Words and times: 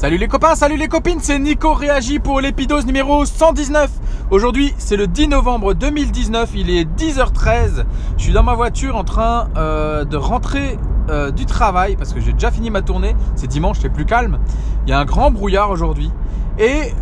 Salut 0.00 0.16
les 0.16 0.28
copains, 0.28 0.54
salut 0.54 0.78
les 0.78 0.88
copines, 0.88 1.18
c'est 1.20 1.38
Nico 1.38 1.74
Réagi 1.74 2.20
pour 2.20 2.40
l'épidose 2.40 2.86
numéro 2.86 3.26
119. 3.26 3.90
Aujourd'hui, 4.30 4.72
c'est 4.78 4.96
le 4.96 5.06
10 5.06 5.28
novembre 5.28 5.74
2019, 5.74 6.52
il 6.54 6.70
est 6.70 6.88
10h13. 6.90 7.84
Je 8.16 8.22
suis 8.22 8.32
dans 8.32 8.42
ma 8.42 8.54
voiture 8.54 8.96
en 8.96 9.04
train 9.04 9.48
euh, 9.58 10.06
de 10.06 10.16
rentrer 10.16 10.78
euh, 11.10 11.30
du 11.30 11.44
travail 11.44 11.96
parce 11.96 12.14
que 12.14 12.20
j'ai 12.22 12.32
déjà 12.32 12.50
fini 12.50 12.70
ma 12.70 12.80
tournée. 12.80 13.14
C'est 13.34 13.46
dimanche, 13.46 13.76
c'est 13.82 13.90
plus 13.90 14.06
calme. 14.06 14.38
Il 14.86 14.90
y 14.90 14.94
a 14.94 14.98
un 14.98 15.04
grand 15.04 15.30
brouillard 15.30 15.70
aujourd'hui. 15.70 16.10
Et 16.58 16.94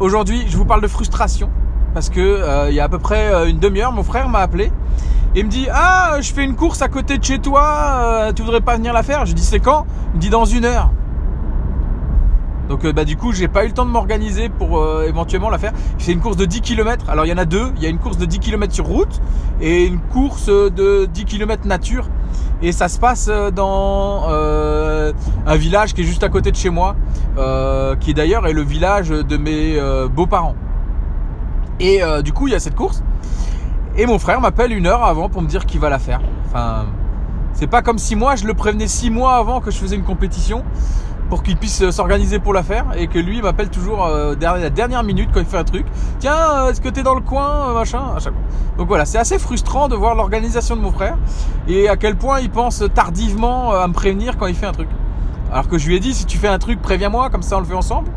aujourd'hui, 0.00 0.44
je 0.48 0.56
vous 0.56 0.64
parle 0.64 0.82
de 0.82 0.88
frustration 0.88 1.50
parce 1.94 2.10
que 2.10 2.18
euh, 2.18 2.68
il 2.68 2.74
y 2.74 2.80
a 2.80 2.84
à 2.84 2.88
peu 2.88 2.98
près 2.98 3.48
une 3.48 3.60
demi-heure, 3.60 3.92
mon 3.92 4.02
frère 4.02 4.28
m'a 4.28 4.40
appelé 4.40 4.72
et 5.36 5.44
me 5.44 5.48
dit 5.48 5.68
Ah, 5.72 6.16
je 6.20 6.32
fais 6.32 6.42
une 6.42 6.56
course 6.56 6.82
à 6.82 6.88
côté 6.88 7.18
de 7.18 7.22
chez 7.22 7.38
toi, 7.38 8.32
tu 8.34 8.42
voudrais 8.42 8.60
pas 8.60 8.74
venir 8.74 8.92
la 8.92 9.04
faire? 9.04 9.24
Je 9.24 9.34
dis 9.34 9.44
C'est 9.44 9.60
quand? 9.60 9.86
Il 10.14 10.16
me 10.16 10.20
dit 10.20 10.30
Dans 10.30 10.44
une 10.44 10.64
heure. 10.64 10.90
Donc 12.72 12.86
euh, 12.86 12.92
bah, 12.94 13.04
du 13.04 13.18
coup 13.18 13.32
j'ai 13.32 13.48
pas 13.48 13.66
eu 13.66 13.68
le 13.68 13.74
temps 13.74 13.84
de 13.84 13.90
m'organiser 13.90 14.48
pour 14.48 14.78
euh, 14.78 15.04
éventuellement 15.06 15.50
la 15.50 15.58
faire. 15.58 15.72
C'est 15.98 16.10
une 16.10 16.20
course 16.20 16.38
de 16.38 16.46
10 16.46 16.62
km. 16.62 17.10
Alors 17.10 17.26
il 17.26 17.28
y 17.28 17.32
en 17.34 17.36
a 17.36 17.44
deux. 17.44 17.70
Il 17.76 17.82
y 17.82 17.86
a 17.86 17.90
une 17.90 17.98
course 17.98 18.16
de 18.16 18.24
10 18.24 18.38
km 18.38 18.72
sur 18.72 18.86
route 18.86 19.20
et 19.60 19.84
une 19.84 20.00
course 20.00 20.46
de 20.46 21.04
10 21.04 21.26
km 21.26 21.66
nature. 21.66 22.08
Et 22.62 22.72
ça 22.72 22.88
se 22.88 22.98
passe 22.98 23.28
dans 23.54 24.22
euh, 24.30 25.12
un 25.46 25.56
village 25.56 25.92
qui 25.92 26.00
est 26.00 26.04
juste 26.04 26.22
à 26.22 26.30
côté 26.30 26.50
de 26.50 26.56
chez 26.56 26.70
moi, 26.70 26.96
qui 28.00 28.14
d'ailleurs 28.14 28.46
est 28.46 28.54
le 28.54 28.62
village 28.62 29.10
de 29.10 29.36
mes 29.36 29.78
beaux-parents. 30.10 30.54
Et 31.78 32.00
du 32.24 32.32
coup 32.32 32.48
il 32.48 32.52
y 32.52 32.56
a 32.56 32.60
cette 32.60 32.76
course. 32.76 33.02
Et 33.98 34.06
mon 34.06 34.18
frère 34.18 34.40
m'appelle 34.40 34.72
une 34.72 34.86
heure 34.86 35.04
avant 35.04 35.28
pour 35.28 35.42
me 35.42 35.46
dire 35.46 35.66
qu'il 35.66 35.80
va 35.80 35.90
la 35.90 35.98
faire. 35.98 36.22
Enfin, 36.46 36.86
c'est 37.52 37.66
pas 37.66 37.82
comme 37.82 37.98
si 37.98 38.16
moi 38.16 38.34
je 38.34 38.46
le 38.46 38.54
prévenais 38.54 38.86
six 38.86 39.10
mois 39.10 39.34
avant 39.34 39.60
que 39.60 39.70
je 39.70 39.76
faisais 39.76 39.96
une 39.96 40.04
compétition 40.04 40.64
pour 41.32 41.42
qu'il 41.42 41.56
puisse 41.56 41.88
s'organiser 41.92 42.40
pour 42.40 42.52
la 42.52 42.62
faire 42.62 42.84
et 42.94 43.06
que 43.06 43.18
lui 43.18 43.40
m'appelle 43.40 43.70
toujours 43.70 44.04
euh, 44.04 44.34
la 44.38 44.68
dernière 44.68 45.02
minute 45.02 45.30
quand 45.32 45.40
il 45.40 45.46
fait 45.46 45.56
un 45.56 45.64
truc. 45.64 45.86
Tiens, 46.18 46.36
euh, 46.36 46.70
est-ce 46.70 46.82
que 46.82 46.90
t'es 46.90 47.02
dans 47.02 47.14
le 47.14 47.22
coin, 47.22 47.70
euh, 47.70 47.72
machin, 47.72 48.02
à 48.14 48.18
chaque 48.18 48.34
fois. 48.34 48.42
Donc 48.76 48.88
voilà, 48.88 49.06
c'est 49.06 49.16
assez 49.16 49.38
frustrant 49.38 49.88
de 49.88 49.96
voir 49.96 50.14
l'organisation 50.14 50.76
de 50.76 50.82
mon 50.82 50.92
frère 50.92 51.16
et 51.68 51.88
à 51.88 51.96
quel 51.96 52.16
point 52.16 52.40
il 52.40 52.50
pense 52.50 52.84
tardivement 52.94 53.72
à 53.72 53.88
me 53.88 53.94
prévenir 53.94 54.36
quand 54.36 54.46
il 54.46 54.54
fait 54.54 54.66
un 54.66 54.72
truc. 54.72 54.90
Alors 55.50 55.68
que 55.68 55.78
je 55.78 55.88
lui 55.88 55.96
ai 55.96 56.00
dit 56.00 56.12
si 56.12 56.26
tu 56.26 56.36
fais 56.36 56.48
un 56.48 56.58
truc, 56.58 56.82
préviens-moi, 56.82 57.30
comme 57.30 57.40
ça 57.42 57.56
on 57.56 57.60
le 57.60 57.64
fait 57.64 57.72
ensemble. 57.72 58.10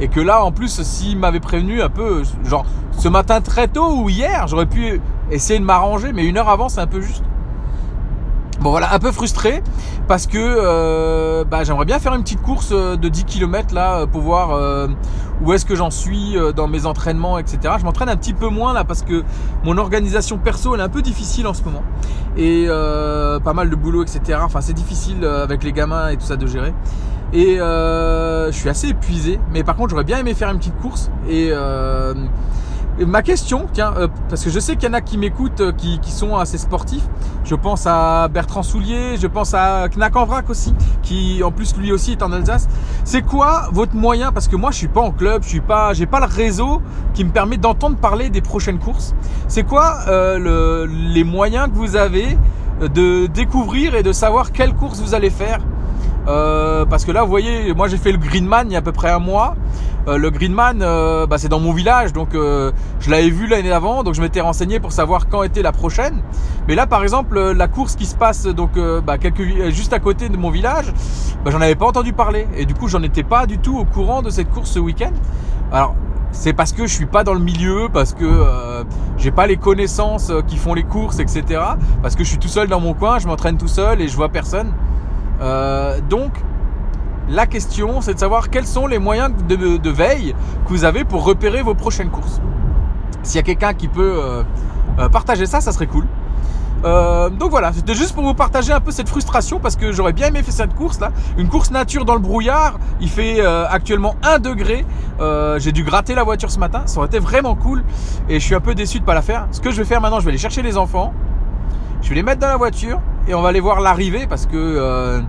Et 0.00 0.08
que 0.08 0.20
là, 0.20 0.42
en 0.42 0.52
plus, 0.52 0.80
s'il 0.80 1.18
m'avait 1.18 1.38
prévenu 1.38 1.82
un 1.82 1.90
peu, 1.90 2.22
genre 2.46 2.64
ce 2.92 3.08
matin 3.08 3.42
très 3.42 3.68
tôt 3.68 3.94
ou 3.94 4.08
hier, 4.08 4.48
j'aurais 4.48 4.64
pu 4.64 5.02
essayer 5.30 5.60
de 5.60 5.66
m'arranger, 5.66 6.14
mais 6.14 6.24
une 6.24 6.38
heure 6.38 6.48
avant, 6.48 6.70
c'est 6.70 6.80
un 6.80 6.86
peu 6.86 7.02
juste. 7.02 7.24
Bon 8.62 8.70
voilà, 8.70 8.94
un 8.94 9.00
peu 9.00 9.10
frustré 9.10 9.60
parce 10.06 10.28
que 10.28 10.38
euh, 10.38 11.42
bah, 11.42 11.64
j'aimerais 11.64 11.84
bien 11.84 11.98
faire 11.98 12.14
une 12.14 12.22
petite 12.22 12.42
course 12.42 12.68
euh, 12.70 12.94
de 12.94 13.08
10 13.08 13.24
km 13.24 13.74
là 13.74 14.06
pour 14.06 14.20
voir 14.20 14.52
euh, 14.52 14.86
où 15.42 15.52
est-ce 15.52 15.66
que 15.66 15.74
j'en 15.74 15.90
suis 15.90 16.36
dans 16.54 16.68
mes 16.68 16.86
entraînements, 16.86 17.40
etc. 17.40 17.74
Je 17.80 17.84
m'entraîne 17.84 18.08
un 18.08 18.14
petit 18.14 18.34
peu 18.34 18.46
moins 18.46 18.72
là 18.72 18.84
parce 18.84 19.02
que 19.02 19.24
mon 19.64 19.78
organisation 19.78 20.38
perso 20.38 20.76
est 20.76 20.80
un 20.80 20.88
peu 20.88 21.02
difficile 21.02 21.48
en 21.48 21.54
ce 21.54 21.64
moment 21.64 21.82
et 22.36 22.68
pas 22.68 23.52
mal 23.52 23.68
de 23.68 23.74
boulot, 23.74 24.04
etc. 24.04 24.38
Enfin 24.44 24.60
c'est 24.60 24.74
difficile 24.74 25.24
avec 25.24 25.64
les 25.64 25.72
gamins 25.72 26.10
et 26.10 26.16
tout 26.16 26.26
ça 26.26 26.36
de 26.36 26.46
gérer. 26.46 26.72
Et 27.32 27.56
je 27.56 28.52
suis 28.52 28.68
assez 28.68 28.90
épuisé, 28.90 29.40
mais 29.52 29.64
par 29.64 29.74
contre 29.74 29.90
j'aurais 29.90 30.04
bien 30.04 30.18
aimé 30.18 30.34
faire 30.34 30.50
une 30.52 30.58
petite 30.58 30.78
course 30.78 31.10
et 31.28 31.50
ma 33.00 33.22
question, 33.22 33.66
tiens, 33.72 33.94
euh, 33.96 34.08
parce 34.28 34.44
que 34.44 34.50
je 34.50 34.60
sais 34.60 34.76
qu'il 34.76 34.88
y 34.88 34.90
en 34.90 34.94
a 34.94 35.00
qui 35.00 35.18
m'écoutent, 35.18 35.60
euh, 35.60 35.72
qui, 35.72 35.98
sont 36.10 36.36
assez 36.36 36.58
sportifs. 36.58 37.04
Je 37.44 37.54
pense 37.54 37.86
à 37.86 38.28
Bertrand 38.28 38.62
Soulier, 38.62 39.16
je 39.18 39.26
pense 39.26 39.54
à 39.54 39.88
Knack 39.88 40.14
en 40.16 40.24
vrac 40.24 40.48
aussi, 40.50 40.74
qui 41.02 41.42
en 41.42 41.50
plus 41.50 41.76
lui 41.76 41.90
aussi 41.90 42.12
est 42.12 42.22
en 42.22 42.32
Alsace. 42.32 42.68
C'est 43.04 43.22
quoi 43.22 43.68
votre 43.72 43.94
moyen 43.94 44.30
Parce 44.30 44.46
que 44.46 44.56
moi 44.56 44.70
je 44.70 44.76
suis 44.76 44.88
pas 44.88 45.00
en 45.00 45.10
club, 45.10 45.42
je 45.42 45.48
suis 45.48 45.60
pas, 45.60 45.92
j'ai 45.94 46.06
pas 46.06 46.20
le 46.20 46.26
réseau 46.26 46.82
qui 47.14 47.24
me 47.24 47.30
permet 47.30 47.56
d'entendre 47.56 47.96
parler 47.96 48.30
des 48.30 48.42
prochaines 48.42 48.78
courses. 48.78 49.14
C'est 49.48 49.64
quoi 49.64 50.00
euh, 50.08 50.38
le, 50.38 50.86
les 50.86 51.24
moyens 51.24 51.68
que 51.68 51.74
vous 51.74 51.96
avez 51.96 52.36
de 52.80 53.26
découvrir 53.26 53.94
et 53.94 54.02
de 54.02 54.12
savoir 54.12 54.52
quelle 54.52 54.74
course 54.74 55.00
vous 55.00 55.14
allez 55.14 55.30
faire 55.30 55.60
euh, 56.28 56.84
parce 56.86 57.04
que 57.04 57.12
là, 57.12 57.22
vous 57.22 57.30
voyez, 57.30 57.74
moi 57.74 57.88
j'ai 57.88 57.96
fait 57.96 58.12
le 58.12 58.18
Greenman 58.18 58.68
il 58.68 58.72
y 58.72 58.76
a 58.76 58.78
à 58.78 58.82
peu 58.82 58.92
près 58.92 59.10
un 59.10 59.18
mois. 59.18 59.56
Euh, 60.08 60.16
le 60.18 60.30
Greenman, 60.30 60.82
euh, 60.82 61.26
bah, 61.26 61.38
c'est 61.38 61.48
dans 61.48 61.60
mon 61.60 61.72
village, 61.72 62.12
donc 62.12 62.30
je 62.34 63.10
l'avais 63.10 63.30
vu 63.30 63.46
l'année 63.46 63.68
d'avant, 63.68 64.02
donc 64.02 64.14
je 64.14 64.22
m'étais 64.22 64.40
renseigné 64.40 64.80
pour 64.80 64.92
savoir 64.92 65.28
quand 65.28 65.42
était 65.42 65.62
la 65.62 65.72
prochaine. 65.72 66.22
Mais 66.68 66.74
là, 66.74 66.86
par 66.86 67.02
exemple, 67.02 67.38
la 67.52 67.68
course 67.68 67.96
qui 67.96 68.06
se 68.06 68.14
passe 68.14 68.46
donc 68.46 68.78
bah, 69.04 69.18
quelques, 69.18 69.70
juste 69.70 69.92
à 69.92 69.98
côté 69.98 70.28
de 70.28 70.36
mon 70.36 70.50
village, 70.50 70.92
bah, 71.44 71.50
j'en 71.50 71.60
avais 71.60 71.74
pas 71.74 71.86
entendu 71.86 72.12
parler, 72.12 72.46
et 72.56 72.66
du 72.66 72.74
coup, 72.74 72.88
j'en 72.88 73.02
étais 73.02 73.24
pas 73.24 73.46
du 73.46 73.58
tout 73.58 73.78
au 73.78 73.84
courant 73.84 74.22
de 74.22 74.30
cette 74.30 74.50
course 74.50 74.70
ce 74.70 74.78
week-end. 74.78 75.12
Alors, 75.72 75.94
c'est 76.32 76.54
parce 76.54 76.72
que 76.72 76.86
je 76.86 76.92
suis 76.92 77.06
pas 77.06 77.24
dans 77.24 77.34
le 77.34 77.40
milieu, 77.40 77.88
parce 77.92 78.14
que 78.14 78.24
euh, 78.24 78.84
j'ai 79.18 79.30
pas 79.30 79.46
les 79.46 79.56
connaissances 79.56 80.32
qui 80.48 80.56
font 80.56 80.74
les 80.74 80.82
courses, 80.82 81.18
etc. 81.18 81.60
Parce 82.02 82.16
que 82.16 82.24
je 82.24 82.28
suis 82.30 82.38
tout 82.38 82.48
seul 82.48 82.68
dans 82.68 82.80
mon 82.80 82.94
coin, 82.94 83.18
je 83.18 83.28
m'entraîne 83.28 83.58
tout 83.58 83.68
seul 83.68 84.00
et 84.00 84.08
je 84.08 84.16
vois 84.16 84.30
personne. 84.30 84.72
Euh, 85.42 86.00
donc, 86.08 86.32
la 87.28 87.46
question, 87.46 88.00
c'est 88.00 88.14
de 88.14 88.18
savoir 88.18 88.50
quels 88.50 88.66
sont 88.66 88.86
les 88.86 88.98
moyens 88.98 89.30
de, 89.48 89.90
veille 89.90 90.34
que 90.64 90.70
vous 90.70 90.84
avez 90.84 91.04
pour 91.04 91.24
repérer 91.24 91.62
vos 91.62 91.74
prochaines 91.74 92.10
courses. 92.10 92.40
S'il 93.22 93.36
y 93.36 93.40
a 93.40 93.42
quelqu'un 93.42 93.74
qui 93.74 93.88
peut 93.88 94.16
euh, 94.18 94.42
euh, 94.98 95.08
partager 95.08 95.46
ça, 95.46 95.60
ça 95.60 95.72
serait 95.72 95.86
cool. 95.86 96.06
donc 97.38 97.50
voilà, 97.50 97.72
c'était 97.72 97.94
juste 97.94 98.12
pour 98.12 98.24
vous 98.24 98.34
partager 98.34 98.72
un 98.72 98.80
peu 98.80 98.90
cette 98.90 99.08
frustration 99.08 99.60
parce 99.60 99.76
que 99.76 99.92
j'aurais 99.92 100.12
bien 100.12 100.26
aimé 100.26 100.42
faire 100.42 100.54
cette 100.54 100.74
course 100.74 100.98
là. 100.98 101.12
Une 101.38 101.48
course 101.48 101.70
nature 101.70 102.04
dans 102.04 102.14
le 102.14 102.20
brouillard. 102.20 102.78
Il 103.00 103.08
fait 103.08 103.40
actuellement 103.40 104.16
1 104.24 104.40
degré. 104.40 104.84
J'ai 105.58 105.72
dû 105.72 105.84
gratter 105.84 106.14
la 106.14 106.24
voiture 106.24 106.50
ce 106.50 106.58
matin. 106.58 106.82
Ça 106.86 106.98
aurait 106.98 107.06
été 107.06 107.20
vraiment 107.20 107.54
cool. 107.54 107.84
Et 108.28 108.40
je 108.40 108.44
suis 108.44 108.56
un 108.56 108.60
peu 108.60 108.74
déçu 108.74 108.98
de 108.98 109.04
pas 109.04 109.14
la 109.14 109.22
faire. 109.22 109.46
Ce 109.52 109.60
que 109.60 109.70
je 109.70 109.76
vais 109.76 109.84
faire 109.84 110.00
maintenant, 110.00 110.18
je 110.18 110.24
vais 110.24 110.32
aller 110.32 110.38
chercher 110.38 110.62
les 110.62 110.76
enfants. 110.76 111.14
Je 112.02 112.08
vais 112.08 112.16
les 112.16 112.24
mettre 112.24 112.40
dans 112.40 112.48
la 112.48 112.56
voiture 112.56 113.00
et 113.28 113.34
on 113.34 113.42
va 113.42 113.48
aller 113.48 113.60
voir 113.60 113.80
l'arrivée 113.80 114.26
parce 114.26 114.46
que 114.46 114.56
euh, 114.56 115.20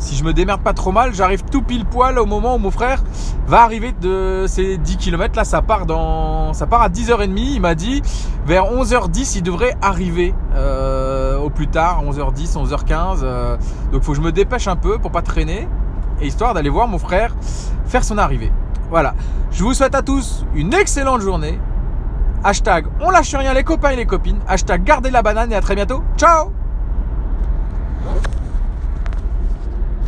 si 0.00 0.16
je 0.16 0.24
me 0.24 0.32
démerde 0.32 0.62
pas 0.62 0.72
trop 0.72 0.92
mal, 0.92 1.14
j'arrive 1.14 1.42
tout 1.44 1.62
pile 1.62 1.84
poil 1.84 2.18
au 2.18 2.26
moment 2.26 2.56
où 2.56 2.58
mon 2.58 2.70
frère 2.70 3.02
va 3.46 3.62
arriver 3.62 3.92
de 4.00 4.46
ces 4.48 4.78
10 4.78 4.96
km. 4.96 5.36
Là, 5.36 5.44
ça 5.44 5.60
part 5.60 5.84
dans, 5.84 6.52
ça 6.54 6.66
part 6.66 6.80
à 6.80 6.88
10h30. 6.88 7.36
Il 7.36 7.60
m'a 7.60 7.74
dit 7.74 8.02
vers 8.46 8.64
11h10, 8.64 9.36
il 9.36 9.42
devrait 9.42 9.76
arriver 9.82 10.34
euh, 10.54 11.38
au 11.38 11.50
plus 11.50 11.68
tard, 11.68 12.02
11h10, 12.04 12.54
11h15. 12.54 13.20
Euh, 13.22 13.56
donc, 13.92 14.02
faut 14.02 14.12
que 14.12 14.16
je 14.16 14.22
me 14.22 14.32
dépêche 14.32 14.68
un 14.68 14.76
peu 14.76 14.98
pour 14.98 15.10
pas 15.10 15.22
traîner 15.22 15.68
et 16.20 16.26
histoire 16.26 16.54
d'aller 16.54 16.70
voir 16.70 16.88
mon 16.88 16.98
frère 16.98 17.34
faire 17.86 18.04
son 18.04 18.16
arrivée. 18.16 18.52
Voilà. 18.90 19.14
Je 19.50 19.62
vous 19.64 19.74
souhaite 19.74 19.94
à 19.94 20.02
tous 20.02 20.46
une 20.54 20.72
excellente 20.72 21.20
journée. 21.20 21.58
Hashtag 22.42 22.86
on 23.02 23.10
lâche 23.10 23.34
rien 23.34 23.52
les 23.52 23.64
copains 23.64 23.90
et 23.90 23.96
les 23.96 24.06
copines. 24.06 24.38
Hashtag 24.48 24.82
gardez 24.82 25.10
la 25.10 25.22
banane 25.22 25.52
et 25.52 25.56
à 25.56 25.60
très 25.60 25.74
bientôt. 25.74 26.02
Ciao 26.16 26.52